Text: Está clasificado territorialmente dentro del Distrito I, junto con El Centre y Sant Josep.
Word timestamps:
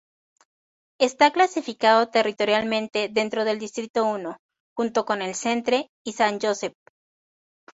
Está 0.99 1.29
clasificado 1.29 2.09
territorialmente 2.09 3.07
dentro 3.07 3.45
del 3.45 3.59
Distrito 3.59 4.17
I, 4.17 4.29
junto 4.75 5.05
con 5.05 5.21
El 5.21 5.35
Centre 5.35 5.89
y 6.03 6.13
Sant 6.13 6.43
Josep. 6.43 6.73